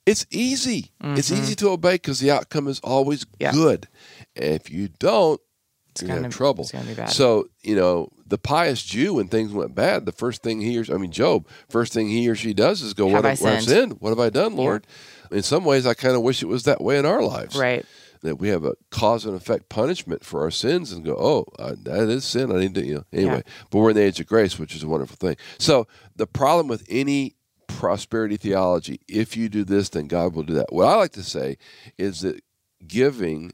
It's 0.06 0.26
easy. 0.32 0.92
It's 1.04 1.30
easy 1.32 1.54
to 1.56 1.70
obey 1.70 1.96
because 1.96 2.22
the 2.22 2.32
outcome 2.32 2.70
is 2.70 2.80
always 2.80 3.26
Yeah. 3.40 3.52
good. 3.52 3.90
And 4.38 4.54
if 4.54 4.70
you 4.72 4.88
don't, 4.88 5.42
It's 5.90 6.02
you're 6.02 6.08
going 6.08 6.16
to 6.16 6.22
gonna- 6.22 6.28
have 6.28 6.34
trouble. 6.34 6.64
it's 6.64 6.72
gonna 6.72 6.86
be 6.86 6.94
bad. 6.94 7.10
So, 7.10 7.50
you 7.64 7.76
know, 7.76 8.10
the 8.30 8.38
pious 8.38 8.84
Jew, 8.84 9.16
when 9.16 9.28
things 9.28 9.52
went 9.54 9.74
bad, 9.74 10.06
the 10.06 10.12
first 10.12 10.44
thing 10.44 10.60
he 10.62 10.78
or 10.78 10.86
I 10.94 10.98
mean, 10.98 11.12
Job, 11.12 11.48
first 11.70 11.94
thing 11.94 12.10
he 12.10 12.28
or 12.30 12.36
she 12.36 12.54
does 12.54 12.82
is 12.82 12.94
go, 12.94 13.08
Have 13.10 13.24
What 13.24 13.26
I 13.26 13.30
have, 13.30 13.40
have 13.40 13.64
sinned? 13.64 13.98
What 14.00 14.10
have 14.10 14.20
I 14.20 14.30
done, 14.30 14.56
Lord? 14.56 14.86
In 15.32 15.44
some 15.44 15.64
ways, 15.66 15.86
I 15.86 15.94
kind 15.94 16.16
of 16.16 16.22
wish 16.22 16.42
it 16.42 16.48
was 16.48 16.64
that 16.64 16.82
way 16.82 16.98
in 16.98 17.06
our 17.06 17.22
lives 17.22 17.56
Right. 17.56 17.86
that 18.22 18.38
we 18.38 18.50
have 18.50 18.64
a 18.66 18.74
cause 18.92 19.26
and 19.26 19.36
effect 19.36 19.70
punishment 19.70 20.24
for 20.24 20.42
our 20.42 20.52
sins 20.52 20.92
and 20.92 21.06
go, 21.06 21.16
oh, 21.18 21.46
uh, 21.60 21.76
that 21.84 22.10
is 22.10 22.26
sin. 22.26 22.52
I 22.52 22.60
need 22.60 22.76
to, 22.76 22.86
you 22.86 22.96
know, 22.96 23.04
anyway. 23.14 23.44
But 23.70 23.80
we're 23.80 23.90
in 23.92 23.96
the 23.96 24.04
age 24.04 24.20
of 24.20 24.28
grace, 24.28 24.58
which 24.58 24.76
is 24.76 24.84
a 24.84 24.88
wonderful 24.88 25.18
thing. 25.18 25.38
So 25.58 25.88
the 26.16 26.28
problem 26.28 26.68
with 26.68 26.86
any 26.90 27.36
prosperity 27.68 28.38
theology, 28.38 29.02
if 29.08 29.38
you 29.38 29.50
do 29.50 29.64
this, 29.64 29.90
then 29.90 30.08
God 30.08 30.34
will 30.34 30.44
do 30.44 30.54
that. 30.56 30.72
What 30.74 30.88
I 30.88 30.96
like 30.96 31.12
to 31.14 31.24
say 31.24 31.58
is 31.98 32.22
that 32.22 32.42
giving 32.88 33.54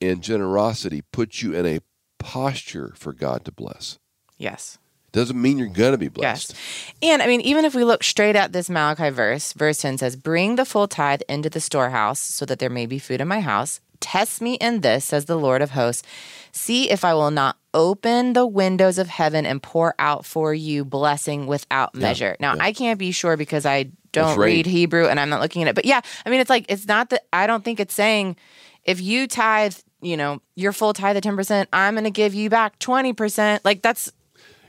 and 0.00 0.22
generosity 0.22 1.02
puts 1.12 1.42
you 1.42 1.54
in 1.54 1.66
a 1.66 1.80
posture 2.22 2.92
for 2.96 3.12
God 3.12 3.44
to 3.44 3.52
bless. 3.52 3.98
Yes. 4.38 4.78
Doesn't 5.12 5.40
mean 5.40 5.58
you're 5.58 5.68
going 5.68 5.92
to 5.92 5.98
be 5.98 6.08
blessed. 6.08 6.54
Yes. 6.54 6.92
And 7.02 7.22
I 7.22 7.26
mean, 7.26 7.42
even 7.42 7.66
if 7.66 7.74
we 7.74 7.84
look 7.84 8.02
straight 8.02 8.34
at 8.34 8.52
this 8.52 8.70
Malachi 8.70 9.10
verse, 9.10 9.52
verse 9.52 9.78
10 9.78 9.98
says, 9.98 10.16
Bring 10.16 10.56
the 10.56 10.64
full 10.64 10.88
tithe 10.88 11.20
into 11.28 11.50
the 11.50 11.60
storehouse 11.60 12.18
so 12.18 12.46
that 12.46 12.58
there 12.58 12.70
may 12.70 12.86
be 12.86 12.98
food 12.98 13.20
in 13.20 13.28
my 13.28 13.40
house. 13.40 13.80
Test 14.00 14.40
me 14.40 14.54
in 14.54 14.80
this, 14.80 15.04
says 15.04 15.26
the 15.26 15.36
Lord 15.36 15.62
of 15.62 15.70
hosts. 15.72 16.02
See 16.50 16.90
if 16.90 17.04
I 17.04 17.14
will 17.14 17.30
not 17.30 17.56
open 17.74 18.32
the 18.32 18.46
windows 18.46 18.98
of 18.98 19.08
heaven 19.08 19.46
and 19.46 19.62
pour 19.62 19.94
out 19.98 20.24
for 20.24 20.52
you 20.52 20.84
blessing 20.84 21.46
without 21.46 21.94
measure. 21.94 22.36
Now, 22.40 22.56
I 22.58 22.72
can't 22.72 22.98
be 22.98 23.12
sure 23.12 23.36
because 23.36 23.64
I 23.64 23.90
don't 24.12 24.38
read 24.38 24.66
Hebrew 24.66 25.06
and 25.06 25.20
I'm 25.20 25.28
not 25.28 25.40
looking 25.40 25.62
at 25.62 25.68
it. 25.68 25.74
But 25.74 25.84
yeah, 25.84 26.00
I 26.26 26.30
mean, 26.30 26.40
it's 26.40 26.50
like, 26.50 26.66
it's 26.68 26.86
not 26.86 27.10
that, 27.10 27.26
I 27.32 27.46
don't 27.46 27.64
think 27.64 27.80
it's 27.80 27.94
saying 27.94 28.36
if 28.84 29.00
you 29.00 29.26
tithe, 29.26 29.76
you 30.02 30.16
know, 30.16 30.42
your 30.56 30.72
full 30.72 30.92
tithe 30.92 31.16
of 31.16 31.22
10%, 31.22 31.66
I'm 31.72 31.94
going 31.94 32.04
to 32.04 32.10
give 32.10 32.34
you 32.34 32.50
back 32.50 32.78
20%. 32.78 33.60
Like 33.64 33.82
that's, 33.82 34.12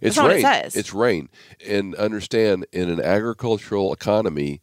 It's 0.01 0.15
That's 0.15 0.27
rain. 0.27 0.37
it 0.37 0.41
says. 0.41 0.75
It's 0.75 0.93
rain. 0.93 1.29
And 1.67 1.95
understand 1.95 2.65
in 2.71 2.89
an 2.89 3.01
agricultural 3.01 3.91
economy, 3.91 4.61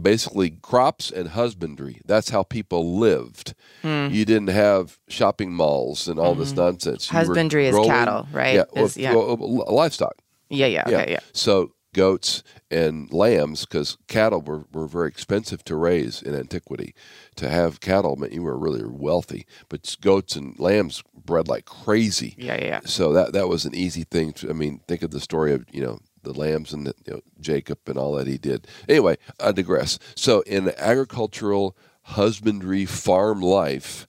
basically 0.00 0.50
crops 0.50 1.10
and 1.10 1.28
husbandry, 1.30 2.00
that's 2.04 2.28
how 2.30 2.42
people 2.42 2.98
lived. 2.98 3.54
Hmm. 3.82 4.08
You 4.10 4.24
didn't 4.24 4.48
have 4.48 4.98
shopping 5.08 5.52
malls 5.52 6.06
and 6.08 6.18
all 6.18 6.34
this 6.34 6.52
nonsense. 6.52 7.10
You. 7.10 7.18
Husbandry 7.18 7.66
is 7.68 7.76
cattle, 7.86 8.26
right? 8.32 8.54
Yeah, 8.56 8.64
Is- 8.82 8.96
well, 8.96 9.02
yeah. 9.02 9.14
well, 9.14 9.64
livestock. 9.74 10.14
yeah, 10.50 10.66
yeah, 10.66 10.84
okay, 10.86 11.12
yeah. 11.12 11.20
So 11.32 11.72
goats 11.96 12.42
and 12.70 13.10
lambs, 13.10 13.64
because 13.64 13.96
cattle 14.06 14.42
were, 14.42 14.66
were 14.70 14.86
very 14.86 15.08
expensive 15.08 15.64
to 15.64 15.74
raise 15.74 16.20
in 16.20 16.34
antiquity. 16.34 16.94
To 17.36 17.48
have 17.48 17.80
cattle 17.80 18.16
meant 18.16 18.34
you 18.34 18.42
were 18.42 18.58
really 18.58 18.84
wealthy, 18.84 19.46
but 19.70 19.96
goats 20.02 20.36
and 20.36 20.58
lambs 20.58 21.02
bred 21.14 21.48
like 21.48 21.64
crazy. 21.64 22.34
Yeah, 22.36 22.62
yeah. 22.62 22.80
So 22.84 23.14
that 23.14 23.32
that 23.32 23.48
was 23.48 23.64
an 23.64 23.74
easy 23.74 24.04
thing. 24.04 24.34
To, 24.34 24.50
I 24.50 24.52
mean, 24.52 24.82
think 24.86 25.02
of 25.02 25.10
the 25.10 25.20
story 25.20 25.54
of 25.54 25.64
you 25.72 25.82
know 25.82 26.00
the 26.22 26.38
lambs 26.38 26.74
and 26.74 26.86
the, 26.86 26.94
you 27.06 27.14
know, 27.14 27.20
Jacob 27.40 27.78
and 27.86 27.96
all 27.96 28.12
that 28.16 28.26
he 28.26 28.36
did. 28.36 28.66
Anyway, 28.88 29.16
I 29.40 29.52
digress. 29.52 29.98
So 30.14 30.42
in 30.42 30.72
agricultural 30.76 31.74
husbandry 32.02 32.84
farm 32.84 33.40
life, 33.40 34.06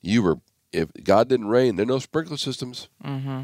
you 0.00 0.22
were 0.22 0.38
if 0.72 0.90
God 1.02 1.28
didn't 1.28 1.48
rain, 1.48 1.74
there 1.74 1.84
are 1.84 1.86
no 1.86 1.98
sprinkler 1.98 2.36
systems. 2.36 2.88
Mm-hmm. 3.04 3.42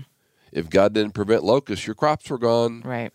If 0.52 0.68
God 0.68 0.92
didn't 0.92 1.14
prevent 1.14 1.42
locusts, 1.42 1.86
your 1.86 1.94
crops 1.94 2.28
were 2.28 2.38
gone. 2.38 2.82
Right. 2.82 3.12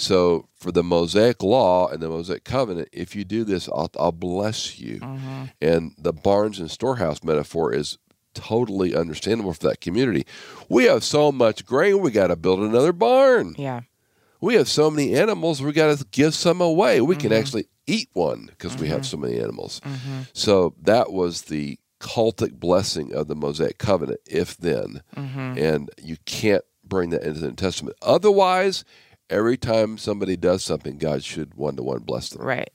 So 0.00 0.48
for 0.56 0.72
the 0.72 0.82
Mosaic 0.82 1.42
law 1.42 1.88
and 1.88 2.00
the 2.02 2.08
Mosaic 2.08 2.44
covenant, 2.44 2.88
if 2.92 3.14
you 3.14 3.24
do 3.24 3.44
this, 3.44 3.68
I'll, 3.68 3.90
I'll 3.98 4.12
bless 4.12 4.78
you. 4.78 5.00
Mm-hmm. 5.00 5.44
And 5.60 5.92
the 5.98 6.12
barns 6.12 6.58
and 6.58 6.70
storehouse 6.70 7.22
metaphor 7.22 7.72
is 7.74 7.98
totally 8.32 8.94
understandable 8.94 9.52
for 9.52 9.68
that 9.68 9.80
community. 9.80 10.24
We 10.68 10.84
have 10.84 11.04
so 11.04 11.30
much 11.32 11.66
grain, 11.66 12.00
we 12.00 12.10
got 12.12 12.28
to 12.28 12.36
build 12.36 12.60
another 12.60 12.92
barn. 12.92 13.54
Yeah. 13.58 13.80
We 14.40 14.54
have 14.54 14.68
so 14.68 14.90
many 14.90 15.14
animals, 15.14 15.60
we 15.60 15.72
got 15.72 15.98
to 15.98 16.04
give 16.10 16.34
some 16.34 16.60
away. 16.60 17.00
We 17.00 17.14
Mm-hmm. 17.14 17.20
can 17.20 17.32
actually 17.32 17.66
eat 17.86 18.08
one 18.14 18.46
because 18.46 18.76
we 18.78 18.88
have 18.88 19.04
so 19.04 19.16
many 19.16 19.38
animals. 19.38 19.80
Mm-hmm. 19.84 20.20
So 20.32 20.74
that 20.80 21.12
was 21.12 21.42
the 21.42 21.78
cultic 22.00 22.54
blessing 22.58 23.12
of 23.12 23.28
the 23.28 23.34
Mosaic 23.34 23.76
covenant, 23.76 24.20
if 24.26 24.56
then. 24.56 25.02
Mm-hmm. 25.14 25.58
And 25.58 25.90
you 26.02 26.16
can't 26.24 26.64
bring 26.84 27.10
that 27.10 27.22
into 27.22 27.40
the 27.40 27.48
New 27.48 27.54
Testament. 27.56 27.96
Otherwise, 28.00 28.84
every 29.30 29.56
time 29.56 29.96
somebody 29.96 30.36
does 30.36 30.62
something, 30.64 30.98
God 30.98 31.24
should 31.24 31.54
one 31.54 31.76
to 31.76 31.82
one 31.82 32.00
bless 32.00 32.28
them. 32.30 32.42
Right. 32.42 32.70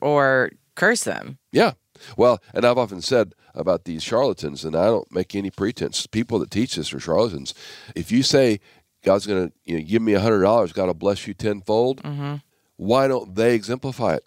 Or 0.00 0.50
curse 0.74 1.04
them. 1.04 1.38
Yeah. 1.52 1.72
Well, 2.16 2.40
and 2.54 2.64
I've 2.64 2.78
often 2.78 3.00
said 3.00 3.34
about 3.54 3.84
these 3.84 4.02
charlatans, 4.02 4.64
and 4.64 4.74
I 4.74 4.86
don't 4.86 5.10
make 5.12 5.34
any 5.34 5.50
pretense. 5.50 6.06
People 6.06 6.38
that 6.40 6.50
teach 6.50 6.74
this 6.76 6.92
are 6.92 6.98
charlatans. 7.00 7.54
If 7.94 8.10
you 8.10 8.22
say 8.22 8.60
God's 9.04 9.26
going 9.26 9.48
to 9.48 9.54
you 9.64 9.78
know, 9.78 9.84
give 9.84 10.02
me 10.02 10.14
a 10.14 10.20
hundred 10.20 10.42
dollars, 10.42 10.72
God 10.72 10.86
will 10.86 10.94
bless 10.94 11.26
you 11.26 11.34
tenfold. 11.34 12.02
Mm-hmm. 12.02 12.36
Why 12.76 13.06
don't 13.08 13.34
they 13.34 13.54
exemplify 13.54 14.14
it? 14.14 14.24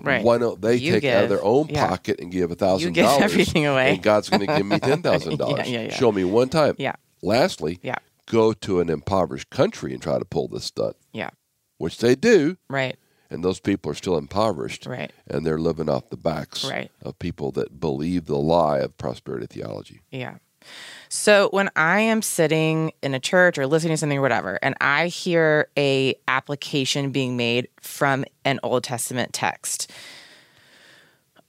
Right. 0.00 0.22
Why 0.22 0.36
don't 0.38 0.60
they 0.60 0.76
You 0.76 0.92
take 0.92 1.04
out 1.06 1.24
of 1.24 1.30
their 1.30 1.42
own 1.42 1.68
Yeah. 1.70 1.88
pocket 1.88 2.20
and 2.20 2.30
give 2.30 2.50
a 2.50 2.52
You 2.52 2.56
thousand 2.56 2.92
give 2.92 3.06
dollars? 3.06 3.22
everything 3.22 3.66
away. 3.66 3.94
and 3.94 4.02
God's 4.02 4.28
going 4.28 4.46
to 4.46 4.54
give 4.56 4.66
me 4.66 4.78
ten 4.80 5.00
thousand 5.02 5.38
dollars. 5.38 5.66
Yeah, 5.68 5.80
yeah, 5.80 5.88
yeah. 5.88 5.94
Show 5.96 6.12
me 6.12 6.22
one 6.22 6.50
time. 6.50 6.74
Yeah. 6.78 6.92
Lastly, 7.22 7.80
Yeah. 7.82 7.96
Go 8.26 8.52
to 8.52 8.80
an 8.80 8.90
impoverished 8.90 9.50
country 9.50 9.92
and 9.92 10.02
try 10.02 10.18
to 10.18 10.24
pull 10.24 10.48
this 10.48 10.64
stunt, 10.64 10.96
Yeah. 11.12 11.30
which 11.78 11.98
they 11.98 12.14
do, 12.14 12.56
Right. 12.68 12.96
and 13.30 13.44
those 13.44 13.60
people 13.60 13.90
are 13.92 13.94
still 13.94 14.16
impoverished, 14.18 14.86
Right. 14.86 15.12
and 15.26 15.46
they're 15.46 15.58
living 15.58 15.88
off 15.88 16.10
the 16.10 16.16
backs 16.16 16.64
Right. 16.64 16.90
of 17.02 17.18
people 17.18 17.50
that 17.52 17.80
believe 17.80 18.26
the 18.26 18.38
lie 18.38 18.78
of 18.78 18.96
prosperity 18.98 19.46
theology. 19.46 20.02
Yeah. 20.10 20.36
So 21.08 21.48
when 21.52 21.70
I 21.76 22.00
am 22.00 22.22
sitting 22.22 22.90
in 23.00 23.14
a 23.14 23.20
church 23.20 23.56
or 23.56 23.66
listening 23.68 23.92
to 23.92 23.96
something 23.98 24.18
or 24.18 24.22
whatever, 24.22 24.58
and 24.62 24.74
I 24.80 25.06
hear 25.06 25.68
a 25.78 26.16
application 26.26 27.12
being 27.12 27.36
made 27.36 27.68
from 27.80 28.24
an 28.44 28.58
Old 28.64 28.82
Testament 28.82 29.32
text, 29.32 29.88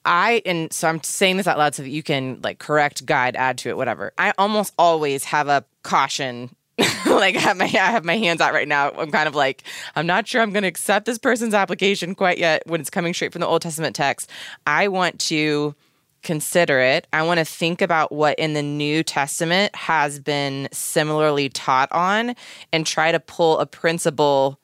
I 0.05 0.41
and 0.46 0.72
so 0.72 0.88
I'm 0.88 1.01
saying 1.03 1.38
this 1.38 1.48
out 1.48 1.57
loud 1.57 1.75
so 1.75 1.84
that 1.84 1.89
you 1.89 2.03
can 2.03 2.39
like 2.43 2.60
correct, 2.60 3.05
guide, 3.05 3.36
add 3.36 3.57
to 3.60 3.69
it, 3.69 3.77
whatever. 3.77 4.13
I 4.17 4.34
almost 4.38 4.74
always 4.77 5.25
have 5.25 5.48
a 5.48 5.65
caution. 5.84 6.55
like 7.07 7.36
I 7.36 7.39
have 7.39 7.57
my 7.57 7.65
I 7.65 7.91
have 7.91 8.05
my 8.05 8.17
hands 8.17 8.39
out 8.41 8.53
right 8.53 8.67
now. 8.67 8.91
I'm 8.91 9.12
kind 9.12 9.27
of 9.27 9.36
like 9.36 9.63
I'm 9.96 10.05
not 10.05 10.27
sure 10.27 10.41
I'm 10.41 10.51
going 10.51 10.63
to 10.63 10.69
accept 10.69 11.05
this 11.05 11.17
person's 11.17 11.53
application 11.53 12.13
quite 12.13 12.38
yet 12.38 12.63
when 12.67 12.79
it's 12.79 12.89
coming 12.89 13.13
straight 13.13 13.31
from 13.31 13.41
the 13.41 13.48
Old 13.48 13.63
Testament 13.63 13.96
text. 13.96 14.29
I 14.67 14.88
want 14.88 15.19
to 15.22 15.75
consider 16.22 16.79
it. 16.79 17.07
I 17.13 17.24
want 17.24 17.39
to 17.39 17.46
think 17.46 17.81
about 17.81 18.12
what 18.12 18.38
in 18.38 18.53
the 18.53 18.62
New 18.62 19.01
Testament 19.01 19.75
has 19.75 20.19
been 20.19 20.67
similarly 20.72 21.50
taught 21.50 21.91
on 21.91 22.36
and 22.72 22.86
try 22.86 23.12
to 23.12 23.19
pull 23.19 23.60
a 23.60 23.65
principle 23.65 24.60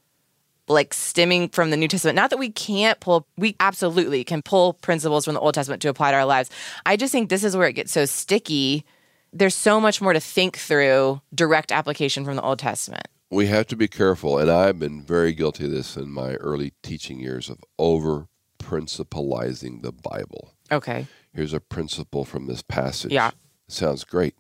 like 0.68 0.94
stemming 0.94 1.50
from 1.50 1.72
the 1.72 1.78
New 1.78 1.88
Testament. 1.88 2.16
Not 2.16 2.30
that 2.30 2.40
we 2.40 2.50
can't 2.50 3.00
pull, 3.00 3.28
we 3.38 3.56
absolutely 3.60 4.24
can 4.24 4.42
pull 4.42 4.74
principles 4.74 5.26
from 5.26 5.34
the 5.34 5.40
Old 5.40 5.54
Testament 5.54 5.82
to 5.82 5.90
apply 5.90 6.12
to 6.12 6.18
our 6.18 6.26
lives. 6.26 6.50
I 6.86 6.96
just 6.96 7.12
think 7.12 7.30
this 7.30 7.44
is 7.44 7.58
where 7.58 7.68
it 7.68 7.74
gets 7.74 7.92
so 7.92 8.06
sticky. 8.06 8.86
There's 9.34 9.56
so 9.56 9.80
much 9.80 10.00
more 10.00 10.14
to 10.14 10.20
think 10.20 10.58
through 10.58 11.22
direct 11.34 11.72
application 11.72 12.24
from 12.24 12.36
the 12.36 12.44
Old 12.44 12.60
Testament. 12.60 13.08
We 13.32 13.48
have 13.48 13.66
to 13.68 13.76
be 13.76 13.88
careful, 13.88 14.38
and 14.38 14.50
I've 14.50 14.78
been 14.78 15.02
very 15.02 15.34
guilty 15.34 15.66
of 15.66 15.72
this 15.72 15.98
in 15.98 16.12
my 16.12 16.36
early 16.36 16.74
teaching 16.84 17.20
years 17.20 17.50
of 17.50 17.58
over 17.80 18.28
principalizing 18.60 19.82
the 19.82 19.92
Bible. 19.92 20.54
Okay. 20.72 21.08
Here's 21.34 21.54
a 21.54 21.60
principle 21.60 22.26
from 22.26 22.46
this 22.46 22.62
passage. 22.62 23.12
Yeah. 23.12 23.32
sounds 23.68 24.04
great. 24.04 24.36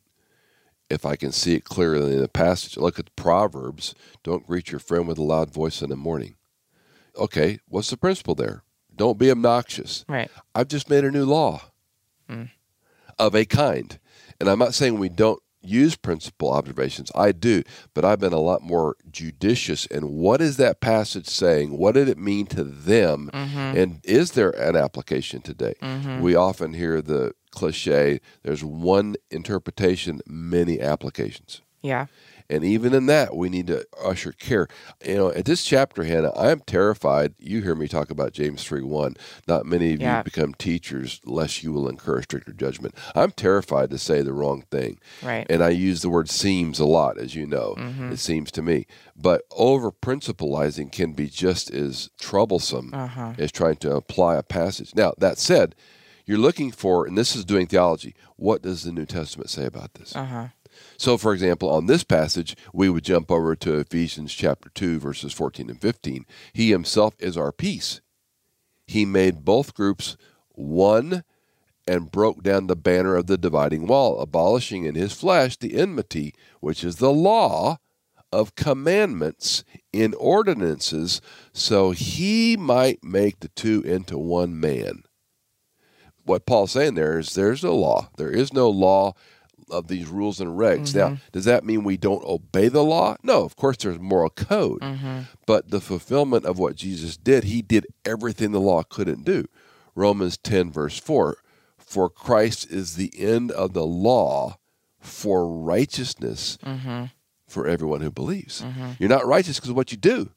If 0.91 1.07
I 1.07 1.15
can 1.15 1.31
see 1.31 1.55
it 1.55 1.63
clearly 1.63 2.13
in 2.13 2.21
the 2.21 2.27
passage, 2.27 2.77
look 2.77 2.99
at 2.99 3.05
the 3.05 3.11
Proverbs. 3.11 3.95
Don't 4.21 4.45
greet 4.45 4.71
your 4.71 4.79
friend 4.79 5.07
with 5.07 5.17
a 5.17 5.23
loud 5.23 5.51
voice 5.51 5.81
in 5.81 5.89
the 5.89 5.95
morning. 5.95 6.35
Okay, 7.17 7.59
what's 7.67 7.89
the 7.89 7.97
principle 7.97 8.35
there? 8.35 8.63
Don't 8.95 9.17
be 9.17 9.31
obnoxious. 9.31 10.05
Right. 10.07 10.29
I've 10.53 10.67
just 10.67 10.89
made 10.89 11.03
a 11.03 11.09
new 11.09 11.25
law 11.25 11.61
mm. 12.29 12.51
of 13.17 13.33
a 13.33 13.45
kind. 13.45 13.97
And 14.43 14.49
I'm 14.49 14.59
not 14.59 14.73
saying 14.73 14.99
we 14.99 15.07
don't 15.07 15.41
use 15.61 15.95
principle 15.95 16.51
observations. 16.51 17.09
I 17.15 17.31
do, 17.31 17.63
but 17.93 18.03
I've 18.03 18.19
been 18.19 18.33
a 18.33 18.41
lot 18.41 18.61
more 18.61 18.97
judicious 19.09 19.85
in 19.85 20.09
what 20.09 20.41
is 20.41 20.57
that 20.57 20.81
passage 20.81 21.27
saying? 21.27 21.77
What 21.77 21.93
did 21.93 22.09
it 22.09 22.17
mean 22.17 22.47
to 22.47 22.65
them? 22.65 23.29
Mm-hmm. 23.33 23.57
And 23.57 23.99
is 24.03 24.31
there 24.31 24.49
an 24.49 24.75
application 24.75 25.41
today? 25.41 25.75
Mm-hmm. 25.81 26.19
We 26.19 26.35
often 26.35 26.73
hear 26.73 27.01
the 27.01 27.31
cliche 27.51 28.19
there's 28.41 28.65
one 28.65 29.15
interpretation, 29.31 30.19
many 30.27 30.81
applications. 30.81 31.61
Yeah. 31.83 32.07
And 32.49 32.65
even 32.65 32.93
in 32.93 33.05
that, 33.05 33.35
we 33.37 33.47
need 33.49 33.67
to 33.67 33.85
usher 34.03 34.33
care. 34.33 34.67
You 35.03 35.15
know, 35.15 35.29
at 35.31 35.45
this 35.45 35.63
chapter, 35.63 36.03
Hannah, 36.03 36.31
I 36.35 36.51
am 36.51 36.59
terrified. 36.59 37.33
You 37.39 37.61
hear 37.61 37.73
me 37.73 37.87
talk 37.87 38.11
about 38.11 38.33
James 38.33 38.63
3 38.63 38.81
1. 38.83 39.15
Not 39.47 39.65
many 39.65 39.93
of 39.93 40.01
Yeah. 40.01 40.17
you 40.17 40.23
become 40.25 40.53
teachers 40.53 41.21
lest 41.25 41.63
you 41.63 41.71
will 41.71 41.87
incur 41.87 42.21
stricter 42.21 42.51
judgment. 42.51 42.95
I'm 43.15 43.31
terrified 43.31 43.89
to 43.91 43.97
say 43.97 44.21
the 44.21 44.33
wrong 44.33 44.63
thing. 44.69 44.99
Right. 45.23 45.47
And 45.49 45.63
I 45.63 45.69
use 45.69 46.01
the 46.01 46.09
word 46.09 46.29
seems 46.29 46.79
a 46.79 46.85
lot, 46.85 47.17
as 47.17 47.33
you 47.33 47.45
know. 47.45 47.75
It 48.11 48.19
seems 48.19 48.51
to 48.51 48.61
me. 48.61 48.87
But 49.15 49.43
over 49.51 49.89
principalizing 49.91 50.91
can 50.91 51.13
be 51.13 51.27
just 51.29 51.71
as 51.71 52.09
troublesome 52.19 52.91
Uh-huh. 52.93 53.33
as 53.37 53.51
trying 53.53 53.77
to 53.77 53.95
apply 53.95 54.35
a 54.35 54.43
passage. 54.43 54.93
Now, 54.95 55.13
that 55.17 55.37
said, 55.37 55.75
you're 56.25 56.37
looking 56.37 56.71
for, 56.71 57.05
and 57.05 57.17
this 57.17 57.35
is 57.35 57.45
doing 57.45 57.67
theology, 57.67 58.15
what 58.35 58.61
does 58.61 58.83
the 58.83 58.91
New 58.91 59.05
Testament 59.05 59.49
say 59.49 59.65
about 59.65 59.93
this? 59.95 60.15
Uh-huh. 60.15 60.47
So, 60.97 61.17
for 61.17 61.33
example, 61.33 61.69
on 61.69 61.85
this 61.85 62.03
passage, 62.03 62.55
we 62.73 62.89
would 62.89 63.03
jump 63.03 63.29
over 63.31 63.55
to 63.55 63.79
Ephesians 63.79 64.33
chapter 64.33 64.69
2, 64.69 64.99
verses 64.99 65.33
14 65.33 65.69
and 65.69 65.79
15. 65.79 66.25
He 66.53 66.71
himself 66.71 67.15
is 67.19 67.37
our 67.37 67.51
peace. 67.51 68.01
He 68.87 69.05
made 69.05 69.45
both 69.45 69.73
groups 69.73 70.17
one 70.49 71.23
and 71.87 72.11
broke 72.11 72.41
down 72.43 72.67
the 72.67 72.75
banner 72.75 73.15
of 73.15 73.27
the 73.27 73.37
dividing 73.37 73.87
wall, 73.87 74.19
abolishing 74.19 74.85
in 74.85 74.95
his 74.95 75.13
flesh 75.13 75.57
the 75.57 75.75
enmity, 75.75 76.33
which 76.59 76.83
is 76.83 76.97
the 76.97 77.11
law 77.11 77.77
of 78.31 78.55
commandments 78.55 79.63
in 79.91 80.13
ordinances, 80.15 81.21
so 81.51 81.91
he 81.91 82.57
might 82.57 83.03
make 83.03 83.39
the 83.39 83.49
two 83.49 83.81
into 83.81 84.17
one 84.17 84.59
man. 84.59 85.03
What 86.25 86.45
Paul's 86.45 86.71
saying 86.71 86.95
there 86.95 87.19
is 87.19 87.35
there's 87.35 87.63
no 87.63 87.75
law. 87.75 88.09
There 88.17 88.31
is 88.31 88.53
no 88.53 88.69
law 88.69 89.13
of 89.69 89.87
these 89.87 90.07
rules 90.07 90.39
and 90.39 90.57
regs. 90.57 90.95
Now, 90.95 91.07
mm-hmm. 91.07 91.15
does 91.31 91.45
that 91.45 91.65
mean 91.65 91.83
we 91.83 91.97
don't 91.97 92.23
obey 92.23 92.67
the 92.67 92.83
law? 92.83 93.15
No, 93.23 93.43
of 93.43 93.55
course 93.55 93.77
there's 93.77 93.99
moral 93.99 94.29
code. 94.29 94.79
Mm-hmm. 94.81 95.21
But 95.45 95.69
the 95.69 95.81
fulfillment 95.81 96.45
of 96.45 96.59
what 96.59 96.75
Jesus 96.75 97.17
did, 97.17 97.45
he 97.45 97.61
did 97.61 97.87
everything 98.05 98.51
the 98.51 98.59
law 98.59 98.83
couldn't 98.83 99.23
do. 99.23 99.45
Romans 99.95 100.37
10, 100.37 100.71
verse 100.71 100.99
4 100.99 101.37
For 101.77 102.09
Christ 102.09 102.71
is 102.71 102.95
the 102.95 103.11
end 103.17 103.51
of 103.51 103.73
the 103.73 103.85
law 103.85 104.57
for 104.99 105.47
righteousness 105.47 106.57
mm-hmm. 106.65 107.05
for 107.47 107.67
everyone 107.67 108.01
who 108.01 108.11
believes. 108.11 108.63
You're 108.99 109.09
not 109.09 109.25
righteous 109.25 109.57
because 109.57 109.69
of 109.69 109.75
what 109.75 109.91
you 109.91 109.97
do. 109.97 110.31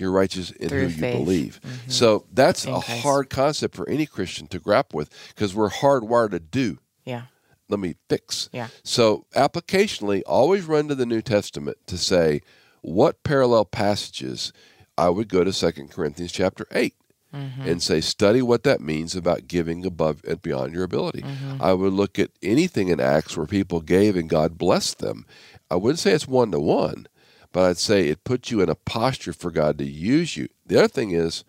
You're 0.00 0.10
righteous 0.10 0.50
in 0.52 0.68
Through 0.68 0.88
who 0.88 0.94
you 0.94 1.00
faith. 1.00 1.16
believe. 1.18 1.60
Mm-hmm. 1.62 1.90
So 1.90 2.26
that's 2.32 2.64
In 2.64 2.72
a 2.74 2.80
Christ. 2.80 3.02
hard 3.02 3.30
concept 3.30 3.74
for 3.76 3.88
any 3.88 4.06
Christian 4.06 4.46
to 4.48 4.58
grapple 4.58 4.96
with 4.96 5.10
because 5.34 5.54
we're 5.54 5.70
hardwired 5.70 6.30
to 6.30 6.40
do 6.40 6.78
Yeah. 7.04 7.24
let 7.68 7.78
me 7.80 7.94
fix. 8.08 8.48
Yeah. 8.52 8.68
So 8.82 9.26
applicationally, 9.36 10.22
always 10.26 10.64
run 10.64 10.88
to 10.88 10.94
the 10.94 11.06
New 11.06 11.22
Testament 11.22 11.76
to 11.86 11.98
say 11.98 12.40
what 12.82 13.22
parallel 13.24 13.66
passages 13.66 14.52
I 14.96 15.08
would 15.10 15.28
go 15.28 15.44
to 15.44 15.52
Second 15.52 15.90
Corinthians 15.90 16.32
chapter 16.32 16.66
8 16.72 16.94
mm-hmm. 17.34 17.62
and 17.62 17.82
say 17.82 18.00
study 18.00 18.42
what 18.42 18.64
that 18.64 18.80
means 18.80 19.14
about 19.14 19.48
giving 19.48 19.84
above 19.86 20.22
and 20.26 20.40
beyond 20.42 20.72
your 20.74 20.84
ability. 20.84 21.22
Mm-hmm. 21.22 21.62
I 21.62 21.72
would 21.74 21.92
look 21.92 22.18
at 22.18 22.30
anything 22.42 22.88
in 22.88 23.00
Acts 23.00 23.36
where 23.36 23.46
people 23.46 23.80
gave 23.80 24.16
and 24.16 24.28
God 24.28 24.58
blessed 24.58 24.98
them. 24.98 25.24
I 25.70 25.76
wouldn't 25.76 26.00
say 26.00 26.12
it's 26.12 26.26
one 26.26 26.50
to 26.52 26.58
one, 26.58 27.06
but 27.52 27.64
I'd 27.64 27.78
say 27.78 28.08
it 28.08 28.24
puts 28.24 28.50
you 28.50 28.60
in 28.60 28.68
a 28.68 28.74
posture 28.74 29.32
for 29.32 29.50
God 29.50 29.78
to 29.78 29.84
use 29.84 30.36
you. 30.36 30.48
The 30.66 30.78
other 30.78 30.88
thing 30.88 31.10
is 31.10 31.44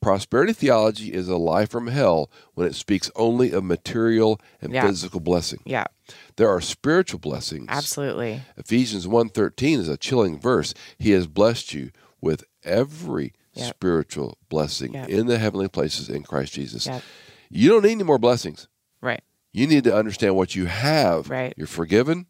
prosperity 0.00 0.52
theology 0.52 1.12
is 1.12 1.28
a 1.28 1.36
lie 1.36 1.64
from 1.66 1.86
hell 1.86 2.30
when 2.54 2.66
it 2.66 2.74
speaks 2.74 3.10
only 3.14 3.52
of 3.52 3.62
material 3.64 4.40
and 4.60 4.72
Yeah. 4.72 4.86
physical 4.86 5.20
blessing. 5.20 5.60
Yeah. 5.64 5.84
There 6.36 6.48
are 6.48 6.60
spiritual 6.60 7.20
blessings. 7.20 7.66
Absolutely. 7.68 8.42
Ephesians 8.56 9.06
1:13 9.06 9.78
is 9.78 9.88
a 9.88 9.96
chilling 9.96 10.38
verse. 10.40 10.74
He 10.98 11.12
has 11.12 11.26
blessed 11.28 11.72
you 11.72 11.90
with 12.20 12.44
every 12.64 13.32
Yep. 13.54 13.68
spiritual 13.76 14.38
blessing 14.48 14.94
Yep. 14.94 15.08
in 15.08 15.26
the 15.26 15.38
heavenly 15.38 15.68
places 15.68 16.08
in 16.08 16.22
Christ 16.24 16.54
Jesus. 16.54 16.86
Yep. 16.86 17.02
You 17.50 17.68
don't 17.68 17.82
need 17.84 17.92
any 17.92 18.02
more 18.04 18.18
blessings. 18.18 18.66
Right. 19.00 19.22
You 19.52 19.66
need 19.66 19.84
to 19.84 19.94
understand 19.94 20.34
what 20.34 20.56
you 20.56 20.66
have. 20.66 21.28
Right. 21.30 21.52
You're 21.56 21.66
forgiven. 21.66 22.26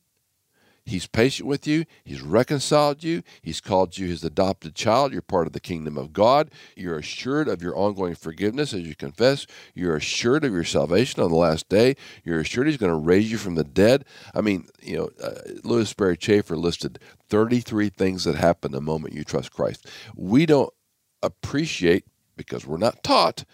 He's 0.84 1.06
patient 1.06 1.48
with 1.48 1.66
you. 1.66 1.84
He's 2.04 2.22
reconciled 2.22 3.04
you. 3.04 3.22
He's 3.40 3.60
called 3.60 3.96
you 3.98 4.08
his 4.08 4.24
adopted 4.24 4.74
child. 4.74 5.12
You're 5.12 5.22
part 5.22 5.46
of 5.46 5.52
the 5.52 5.60
kingdom 5.60 5.96
of 5.96 6.12
God. 6.12 6.50
You're 6.76 6.98
assured 6.98 7.46
of 7.48 7.62
your 7.62 7.76
ongoing 7.76 8.16
forgiveness 8.16 8.74
as 8.74 8.80
you 8.80 8.96
confess. 8.96 9.46
You're 9.74 9.94
assured 9.94 10.44
of 10.44 10.52
your 10.52 10.64
salvation 10.64 11.22
on 11.22 11.30
the 11.30 11.36
last 11.36 11.68
day. 11.68 11.94
You're 12.24 12.40
assured 12.40 12.66
he's 12.66 12.78
going 12.78 12.90
to 12.92 12.96
raise 12.96 13.30
you 13.30 13.38
from 13.38 13.54
the 13.54 13.64
dead. 13.64 14.04
I 14.34 14.40
mean, 14.40 14.66
you 14.82 14.96
know, 14.96 15.10
uh, 15.22 15.40
Lewis 15.62 15.90
Sperry 15.90 16.16
Chafer 16.16 16.56
listed 16.56 16.98
33 17.28 17.88
things 17.88 18.24
that 18.24 18.34
happen 18.34 18.72
the 18.72 18.80
moment 18.80 19.14
you 19.14 19.22
trust 19.22 19.52
Christ. 19.52 19.86
We 20.16 20.46
don't 20.46 20.72
appreciate, 21.22 22.06
because 22.36 22.66
we're 22.66 22.76
not 22.76 23.04
taught, 23.04 23.44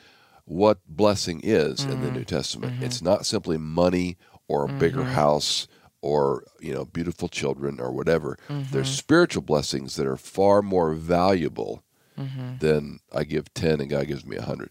what 0.47 0.79
blessing 0.89 1.43
is 1.45 1.85
in 1.85 1.91
the 2.01 2.07
mm-hmm. 2.07 2.17
New 2.17 2.25
Testament. 2.25 2.75
Mm-hmm. 2.75 2.85
It's 2.85 3.03
not 3.03 3.27
simply 3.27 3.59
money 3.59 4.17
or 4.49 4.65
a 4.65 4.69
bigger 4.69 5.01
mm-hmm. 5.01 5.13
house 5.13 5.69
or 6.03 6.45
you 6.61 6.73
know 6.75 6.85
beautiful 6.85 7.29
children 7.29 7.81
or 7.81 7.91
whatever. 7.93 8.39
Mm-hmm. 8.49 8.73
There's 8.73 8.89
spiritual 8.89 9.43
blessings 9.43 9.97
that 9.97 10.07
are 10.07 10.17
far 10.17 10.63
more 10.63 10.93
valuable 10.95 11.83
Mm-hmm. 12.19 12.57
than 12.59 12.99
I 13.15 13.23
give 13.23 13.55
ten 13.55 13.81
and 13.81 13.89
God 13.89 14.09
gives 14.09 14.27
me 14.27 14.35
a 14.35 14.41
100 14.41 14.71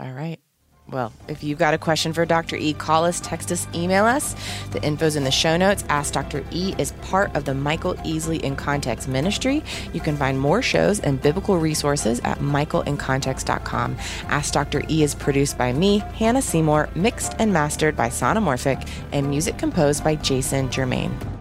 All 0.00 0.10
right. 0.10 0.40
Well, 0.92 1.10
if 1.26 1.42
you've 1.42 1.58
got 1.58 1.72
a 1.72 1.78
question 1.78 2.12
for 2.12 2.26
Dr. 2.26 2.54
E, 2.54 2.74
call 2.74 3.06
us, 3.06 3.18
text 3.18 3.50
us, 3.50 3.66
email 3.74 4.04
us. 4.04 4.36
The 4.72 4.82
info's 4.84 5.16
in 5.16 5.24
the 5.24 5.30
show 5.30 5.56
notes. 5.56 5.84
Ask 5.88 6.12
Dr. 6.12 6.44
E 6.50 6.74
is 6.76 6.92
part 7.00 7.34
of 7.34 7.46
the 7.46 7.54
Michael 7.54 7.94
Easley 7.94 8.38
in 8.40 8.56
Context 8.56 9.08
ministry. 9.08 9.64
You 9.94 10.00
can 10.00 10.18
find 10.18 10.38
more 10.38 10.60
shows 10.60 11.00
and 11.00 11.20
biblical 11.20 11.56
resources 11.56 12.20
at 12.24 12.40
michaelincontext.com. 12.40 13.96
Ask 14.28 14.52
Dr. 14.52 14.82
E 14.88 15.02
is 15.02 15.14
produced 15.14 15.56
by 15.56 15.72
me, 15.72 16.00
Hannah 16.14 16.42
Seymour, 16.42 16.90
mixed 16.94 17.36
and 17.38 17.54
mastered 17.54 17.96
by 17.96 18.10
Sonomorphic, 18.10 18.86
and 19.12 19.30
music 19.30 19.56
composed 19.56 20.04
by 20.04 20.16
Jason 20.16 20.70
Germain. 20.70 21.31